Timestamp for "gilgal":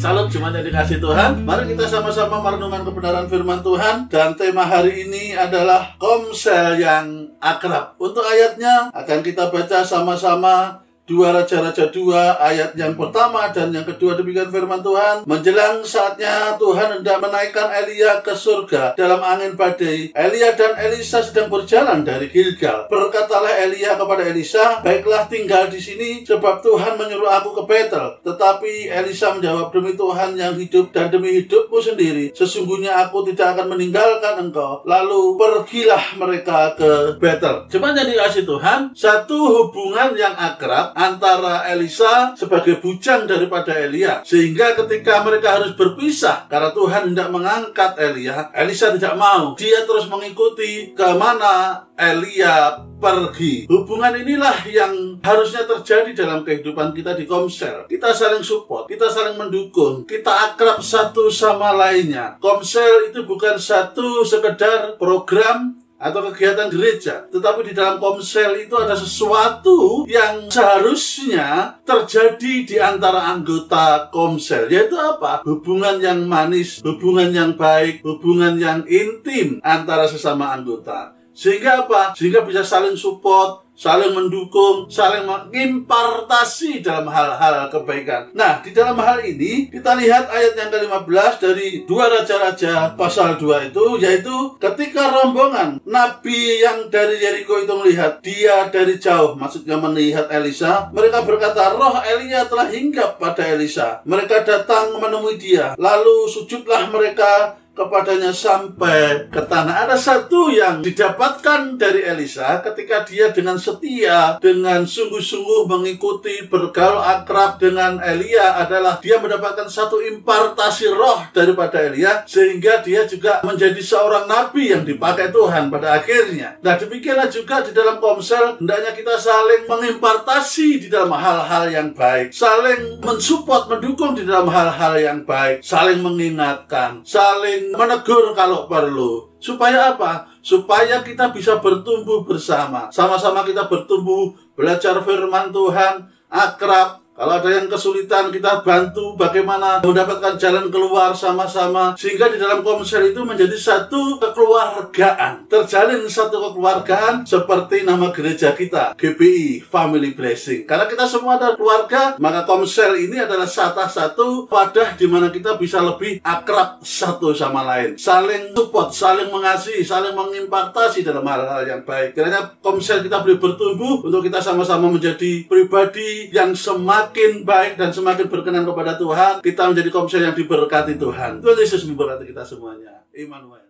22.30-22.86